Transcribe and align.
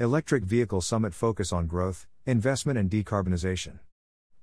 Electric 0.00 0.44
Vehicle 0.44 0.80
Summit 0.80 1.12
focus 1.12 1.52
on 1.52 1.66
growth, 1.66 2.06
investment, 2.24 2.78
and 2.78 2.88
decarbonization. 2.88 3.80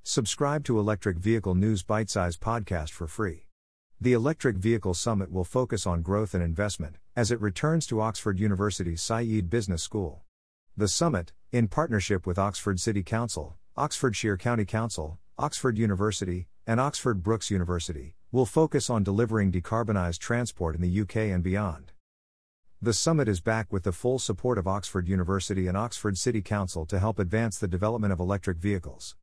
Subscribe 0.04 0.64
to 0.66 0.78
Electric 0.78 1.18
Vehicle 1.18 1.56
News 1.56 1.82
Bite 1.82 2.12
Size 2.12 2.38
podcast 2.38 2.92
for 2.92 3.08
free. 3.08 3.48
The 4.00 4.14
Electric 4.14 4.58
Vehicle 4.58 4.94
Summit 4.94 5.32
will 5.32 5.44
focus 5.44 5.88
on 5.88 6.04
growth 6.04 6.36
and 6.36 6.44
investment 6.44 6.98
as 7.16 7.32
it 7.32 7.42
returns 7.42 7.88
to 7.88 8.02
Oxford 8.02 8.40
University's 8.40 9.02
Said 9.02 9.50
Business 9.50 9.82
School. 9.82 10.22
The 10.78 10.88
summit, 10.88 11.34
in 11.52 11.68
partnership 11.70 12.28
with 12.28 12.38
Oxford 12.38 12.80
City 12.80 13.02
Council, 13.02 13.56
Oxfordshire 13.76 14.38
County 14.38 14.66
Council, 14.66 15.18
Oxford 15.40 15.80
University, 15.80 16.46
and 16.68 16.80
Oxford 16.80 17.24
Brookes 17.24 17.50
University, 17.50 18.14
will 18.32 18.46
focus 18.46 18.92
on 18.92 19.04
delivering 19.04 19.52
decarbonised 19.52 20.20
transport 20.20 20.76
in 20.76 20.82
the 20.82 21.02
UK 21.02 21.16
and 21.34 21.42
beyond. 21.42 21.94
The 22.80 22.94
summit 22.94 23.28
is 23.28 23.42
back 23.42 23.74
with 23.74 23.82
the 23.82 23.92
full 23.92 24.20
support 24.20 24.60
of 24.60 24.68
Oxford 24.68 25.08
University 25.08 25.66
and 25.66 25.76
Oxford 25.76 26.16
City 26.16 26.44
Council 26.44 26.86
to 26.86 27.00
help 27.00 27.18
advance 27.18 27.58
the 27.58 27.68
development 27.68 28.14
of 28.14 28.20
electric 28.20 28.60
vehicles. 28.60 29.16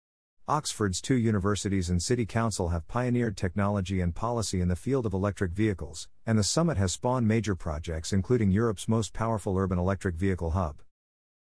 Oxford's 0.48 1.00
two 1.00 1.14
universities 1.14 1.88
and 1.88 2.02
City 2.02 2.26
Council 2.26 2.70
have 2.70 2.88
pioneered 2.88 3.36
technology 3.36 4.00
and 4.00 4.12
policy 4.12 4.60
in 4.60 4.66
the 4.66 4.74
field 4.74 5.06
of 5.06 5.12
electric 5.12 5.52
vehicles, 5.52 6.09
and 6.26 6.36
the 6.36 6.42
summit 6.42 6.76
has 6.78 6.90
spawned 6.90 7.28
major 7.28 7.54
projects 7.54 8.12
including 8.12 8.50
Europe's 8.50 8.88
most 8.88 9.12
powerful 9.12 9.56
urban 9.56 9.78
electric 9.78 10.16
vehicle 10.16 10.50
hub. 10.50 10.82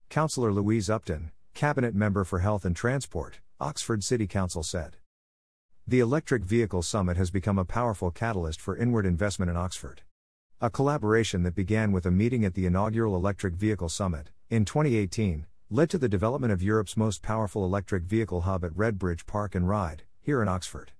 Councillor 0.08 0.54
Louise 0.54 0.88
Upton, 0.88 1.32
Cabinet 1.52 1.94
Member 1.94 2.24
for 2.24 2.38
Health 2.38 2.64
and 2.64 2.74
Transport, 2.74 3.40
Oxford 3.60 4.02
City 4.02 4.26
Council 4.26 4.62
said. 4.62 4.96
The 5.86 6.00
Electric 6.00 6.44
Vehicle 6.44 6.82
Summit 6.82 7.18
has 7.18 7.30
become 7.30 7.58
a 7.58 7.64
powerful 7.66 8.10
catalyst 8.10 8.58
for 8.58 8.74
inward 8.74 9.04
investment 9.04 9.50
in 9.50 9.56
Oxford. 9.58 10.00
A 10.62 10.68
collaboration 10.68 11.42
that 11.44 11.54
began 11.54 11.90
with 11.90 12.04
a 12.04 12.10
meeting 12.10 12.44
at 12.44 12.52
the 12.52 12.66
inaugural 12.66 13.16
Electric 13.16 13.54
Vehicle 13.54 13.88
Summit, 13.88 14.28
in 14.50 14.66
2018, 14.66 15.46
led 15.70 15.88
to 15.88 15.96
the 15.96 16.06
development 16.06 16.52
of 16.52 16.62
Europe's 16.62 16.98
most 16.98 17.22
powerful 17.22 17.64
electric 17.64 18.02
vehicle 18.02 18.42
hub 18.42 18.62
at 18.62 18.74
Redbridge 18.74 19.24
Park 19.24 19.54
and 19.54 19.66
Ride, 19.66 20.02
here 20.20 20.42
in 20.42 20.48
Oxford. 20.48 20.92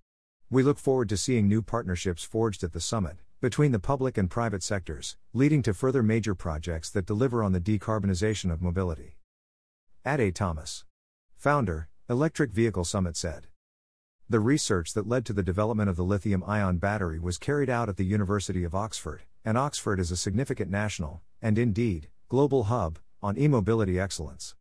We 0.48 0.62
look 0.62 0.78
forward 0.78 1.10
to 1.10 1.18
seeing 1.18 1.46
new 1.46 1.60
partnerships 1.60 2.24
forged 2.24 2.64
at 2.64 2.72
the 2.72 2.80
summit, 2.80 3.18
between 3.42 3.70
the 3.70 3.78
public 3.78 4.16
and 4.16 4.30
private 4.30 4.62
sectors, 4.62 5.18
leading 5.34 5.60
to 5.64 5.74
further 5.74 6.02
major 6.02 6.34
projects 6.34 6.88
that 6.92 7.04
deliver 7.04 7.42
on 7.42 7.52
the 7.52 7.60
decarbonisation 7.60 8.50
of 8.50 8.62
mobility. 8.62 9.18
Ade 10.06 10.34
Thomas, 10.34 10.86
founder, 11.36 11.90
Electric 12.08 12.50
Vehicle 12.52 12.86
Summit 12.86 13.14
said. 13.14 13.48
The 14.26 14.40
research 14.40 14.94
that 14.94 15.06
led 15.06 15.26
to 15.26 15.34
the 15.34 15.42
development 15.42 15.90
of 15.90 15.96
the 15.96 16.04
lithium 16.04 16.42
ion 16.46 16.78
battery 16.78 17.18
was 17.18 17.36
carried 17.36 17.68
out 17.68 17.90
at 17.90 17.98
the 17.98 18.06
University 18.06 18.64
of 18.64 18.74
Oxford, 18.74 19.24
and 19.44 19.56
Oxford 19.56 19.98
is 19.98 20.10
a 20.10 20.16
significant 20.16 20.70
national, 20.70 21.22
and 21.40 21.58
indeed, 21.58 22.08
global 22.28 22.64
hub, 22.64 22.98
on 23.22 23.38
e 23.38 23.48
mobility 23.48 23.98
excellence. 23.98 24.54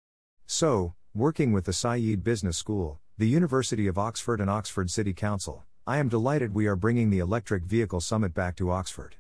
So, 0.45 0.95
working 1.13 1.52
with 1.52 1.66
the 1.66 1.73
Said 1.73 2.23
Business 2.23 2.58
School, 2.58 2.99
the 3.17 3.27
University 3.27 3.88
of 3.88 3.97
Oxford, 3.97 4.39
and 4.39 4.49
Oxford 4.49 4.89
City 4.89 5.13
Council, 5.13 5.66
I 5.86 5.97
am 5.97 6.08
delighted 6.08 6.53
we 6.53 6.67
are 6.67 6.75
bringing 6.75 7.09
the 7.09 7.19
Electric 7.19 7.63
Vehicle 7.63 7.99
Summit 7.99 8.33
back 8.33 8.55
to 8.58 8.71
Oxford. 8.71 9.16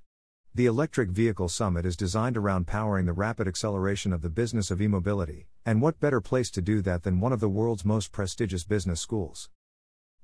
The 0.55 0.65
Electric 0.65 1.09
Vehicle 1.09 1.49
Summit 1.49 1.85
is 1.85 1.95
designed 1.95 2.37
around 2.37 2.67
powering 2.67 3.05
the 3.05 3.13
rapid 3.13 3.47
acceleration 3.47 4.13
of 4.13 4.21
the 4.21 4.29
business 4.29 4.71
of 4.71 4.81
e 4.81 4.87
mobility, 4.87 5.47
and 5.65 5.81
what 5.81 5.99
better 5.99 6.21
place 6.21 6.49
to 6.51 6.61
do 6.61 6.81
that 6.81 7.03
than 7.03 7.19
one 7.19 7.33
of 7.33 7.39
the 7.39 7.49
world's 7.49 7.85
most 7.85 8.11
prestigious 8.11 8.63
business 8.63 8.99
schools? 9.01 9.49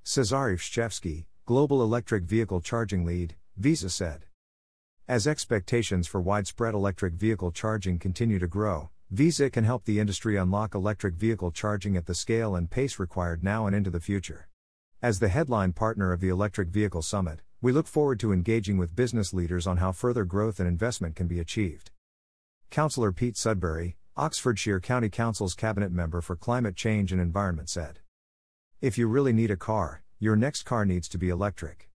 Cezary 0.03 0.55
Wszczewski, 0.55 1.25
Global 1.45 1.81
Electric 1.81 2.23
Vehicle 2.23 2.61
Charging 2.61 3.05
Lead, 3.05 3.35
Visa 3.57 3.89
said. 3.89 4.25
As 5.07 5.27
expectations 5.27 6.07
for 6.07 6.19
widespread 6.19 6.73
electric 6.73 7.13
vehicle 7.13 7.51
charging 7.51 7.99
continue 7.99 8.39
to 8.39 8.47
grow, 8.47 8.89
Visa 9.11 9.51
can 9.51 9.63
help 9.63 9.85
the 9.85 9.99
industry 9.99 10.35
unlock 10.35 10.73
electric 10.73 11.13
vehicle 11.13 11.51
charging 11.51 11.95
at 11.95 12.07
the 12.07 12.15
scale 12.15 12.55
and 12.55 12.71
pace 12.71 12.97
required 12.97 13.43
now 13.43 13.67
and 13.67 13.75
into 13.75 13.91
the 13.91 13.99
future. 13.99 14.47
As 15.03 15.19
the 15.19 15.27
headline 15.27 15.73
partner 15.73 16.11
of 16.11 16.21
the 16.21 16.29
Electric 16.29 16.69
Vehicle 16.69 17.03
Summit, 17.03 17.41
we 17.61 17.71
look 17.71 17.85
forward 17.85 18.19
to 18.21 18.33
engaging 18.33 18.79
with 18.79 18.95
business 18.95 19.31
leaders 19.31 19.67
on 19.67 19.77
how 19.77 19.91
further 19.91 20.25
growth 20.25 20.59
and 20.59 20.67
investment 20.67 21.15
can 21.15 21.27
be 21.27 21.39
achieved. 21.39 21.91
Councillor 22.71 23.11
Pete 23.11 23.37
Sudbury, 23.37 23.97
Oxfordshire 24.17 24.79
County 24.79 25.09
Council's 25.09 25.53
Cabinet 25.53 25.91
Member 25.91 26.19
for 26.19 26.35
Climate 26.35 26.75
Change 26.75 27.11
and 27.11 27.21
Environment, 27.21 27.69
said 27.69 27.99
If 28.81 28.97
you 28.97 29.07
really 29.07 29.33
need 29.33 29.51
a 29.51 29.55
car, 29.55 30.01
your 30.17 30.35
next 30.35 30.63
car 30.63 30.83
needs 30.83 31.07
to 31.09 31.19
be 31.19 31.29
electric. 31.29 31.91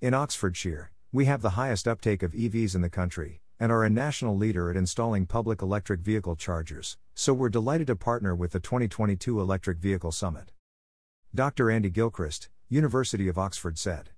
In 0.00 0.14
Oxfordshire, 0.14 0.92
we 1.14 1.26
have 1.26 1.42
the 1.42 1.50
highest 1.50 1.86
uptake 1.86 2.24
of 2.24 2.32
EVs 2.32 2.74
in 2.74 2.80
the 2.80 2.90
country, 2.90 3.40
and 3.60 3.70
are 3.70 3.84
a 3.84 3.88
national 3.88 4.36
leader 4.36 4.68
at 4.68 4.76
installing 4.76 5.26
public 5.26 5.62
electric 5.62 6.00
vehicle 6.00 6.34
chargers, 6.34 6.96
so 7.14 7.32
we're 7.32 7.48
delighted 7.48 7.86
to 7.86 7.94
partner 7.94 8.34
with 8.34 8.50
the 8.50 8.58
2022 8.58 9.40
Electric 9.40 9.78
Vehicle 9.78 10.10
Summit. 10.10 10.50
Dr. 11.32 11.70
Andy 11.70 11.88
Gilchrist, 11.88 12.48
University 12.68 13.28
of 13.28 13.38
Oxford 13.38 13.78
said. 13.78 14.10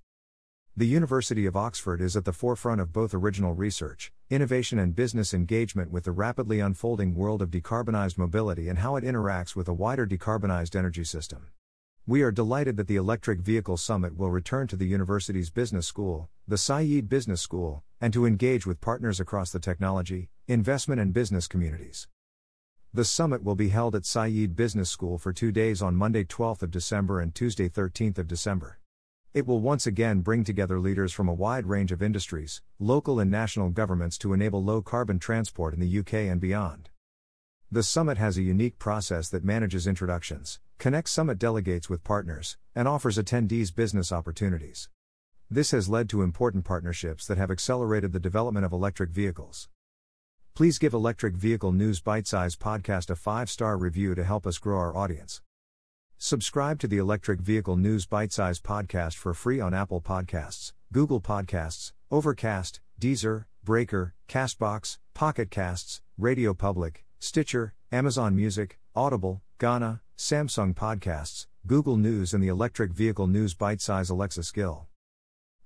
The 0.75 0.87
University 0.87 1.45
of 1.45 1.55
Oxford 1.55 2.01
is 2.01 2.17
at 2.17 2.25
the 2.25 2.33
forefront 2.33 2.81
of 2.81 2.91
both 2.91 3.13
original 3.13 3.53
research, 3.53 4.11
innovation, 4.31 4.79
and 4.79 4.95
business 4.95 5.35
engagement 5.35 5.91
with 5.91 6.05
the 6.05 6.11
rapidly 6.11 6.59
unfolding 6.59 7.13
world 7.13 7.43
of 7.43 7.51
decarbonized 7.51 8.17
mobility 8.17 8.69
and 8.69 8.79
how 8.79 8.95
it 8.95 9.03
interacts 9.03 9.55
with 9.55 9.67
a 9.67 9.73
wider 9.73 10.07
decarbonized 10.07 10.75
energy 10.75 11.03
system. 11.03 11.45
We 12.09 12.21
are 12.21 12.31
delighted 12.31 12.77
that 12.77 12.87
the 12.87 12.95
Electric 12.95 13.41
Vehicle 13.41 13.75
Summit 13.75 14.15
will 14.15 14.31
return 14.31 14.67
to 14.67 14.77
the 14.77 14.87
university's 14.87 15.49
business 15.49 15.85
school, 15.85 16.29
the 16.47 16.57
Said 16.57 17.09
Business 17.09 17.41
School, 17.41 17.83
and 17.99 18.13
to 18.13 18.25
engage 18.25 18.65
with 18.65 18.79
partners 18.79 19.19
across 19.19 19.51
the 19.51 19.59
technology, 19.59 20.29
investment, 20.47 21.01
and 21.01 21.11
business 21.11 21.49
communities. 21.49 22.07
The 22.93 23.03
summit 23.03 23.43
will 23.43 23.55
be 23.55 23.67
held 23.67 23.93
at 23.93 24.05
Said 24.05 24.55
Business 24.55 24.89
School 24.89 25.17
for 25.17 25.33
two 25.33 25.51
days 25.51 25.81
on 25.81 25.97
Monday 25.97 26.23
12th 26.23 26.63
of 26.63 26.71
December 26.71 27.19
and 27.19 27.35
Tuesday 27.35 27.67
13th 27.67 28.19
of 28.19 28.27
December. 28.29 28.79
It 29.33 29.45
will 29.45 29.59
once 29.59 29.85
again 29.85 30.21
bring 30.21 30.45
together 30.45 30.79
leaders 30.79 31.11
from 31.11 31.27
a 31.27 31.33
wide 31.33 31.65
range 31.65 31.91
of 31.91 32.01
industries, 32.01 32.61
local 32.79 33.19
and 33.19 33.29
national 33.29 33.71
governments 33.71 34.17
to 34.19 34.31
enable 34.31 34.63
low 34.63 34.81
carbon 34.81 35.19
transport 35.19 35.73
in 35.73 35.81
the 35.81 35.99
UK 35.99 36.13
and 36.13 36.39
beyond. 36.39 36.89
The 37.69 37.83
summit 37.83 38.17
has 38.17 38.37
a 38.37 38.41
unique 38.41 38.79
process 38.79 39.27
that 39.27 39.43
manages 39.43 39.87
introductions, 39.87 40.61
connects 40.77 41.11
summit 41.11 41.37
delegates 41.37 41.89
with 41.89 42.01
partners, 42.01 42.55
and 42.73 42.87
offers 42.87 43.17
attendees 43.17 43.75
business 43.75 44.09
opportunities. 44.09 44.87
This 45.51 45.71
has 45.71 45.89
led 45.89 46.07
to 46.11 46.21
important 46.21 46.63
partnerships 46.63 47.27
that 47.27 47.37
have 47.37 47.51
accelerated 47.51 48.13
the 48.13 48.21
development 48.21 48.65
of 48.65 48.71
electric 48.71 49.09
vehicles. 49.09 49.67
Please 50.55 50.79
give 50.79 50.93
Electric 50.93 51.35
Vehicle 51.35 51.73
News 51.73 51.99
Bite 51.99 52.25
Size 52.25 52.55
Podcast 52.55 53.09
a 53.09 53.17
five 53.17 53.49
star 53.49 53.77
review 53.77 54.15
to 54.15 54.23
help 54.23 54.47
us 54.47 54.59
grow 54.59 54.77
our 54.77 54.95
audience. 54.95 55.41
Subscribe 56.17 56.79
to 56.79 56.87
the 56.87 56.97
Electric 56.97 57.41
Vehicle 57.41 57.75
News 57.75 58.05
Bite 58.05 58.31
Size 58.31 58.61
Podcast 58.61 59.15
for 59.15 59.33
free 59.33 59.59
on 59.59 59.73
Apple 59.73 59.99
Podcasts, 59.99 60.71
Google 60.93 61.19
Podcasts, 61.19 61.91
Overcast, 62.09 62.79
Deezer, 62.97 63.43
Breaker, 63.61 64.15
Castbox, 64.29 64.99
Pocket 65.13 65.51
Casts, 65.51 66.01
Radio 66.17 66.53
Public, 66.53 67.03
Stitcher, 67.19 67.73
Amazon 67.91 68.35
Music, 68.35 68.79
Audible, 68.95 69.41
Gaana, 69.59 70.01
Samsung 70.17 70.75
Podcasts, 70.75 71.47
Google 71.65 71.97
News, 71.97 72.33
and 72.33 72.43
the 72.43 72.47
Electric 72.47 72.91
Vehicle 72.93 73.27
News 73.27 73.53
Bite 73.53 73.81
Size 73.81 74.09
Alexa 74.09 74.43
skill. 74.43 74.87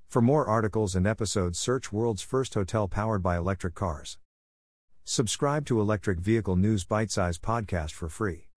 For 0.08 0.22
more 0.22 0.46
articles 0.46 0.96
and 0.96 1.06
episodes, 1.06 1.60
search 1.60 1.92
World's 1.92 2.22
First 2.22 2.54
Hotel 2.54 2.88
Powered 2.88 3.22
by 3.24 3.38
Electric 3.38 3.76
Cars. 3.76 4.18
Subscribe 5.04 5.66
to 5.66 5.82
Electric 5.82 6.20
Vehicle 6.20 6.56
News 6.56 6.86
Bite 6.86 7.12
Size 7.12 7.38
Podcast 7.38 7.92
for 7.92 8.08
free. 8.08 8.48